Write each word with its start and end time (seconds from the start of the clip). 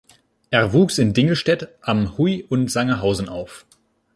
Er 0.49 0.73
wuchs 0.73 0.97
in 0.97 1.13
Dingelstedt 1.13 1.67
am 1.81 2.17
Huy 2.17 2.43
und 2.49 2.71
Sangerhausen 2.71 3.29
auf. 3.29 3.67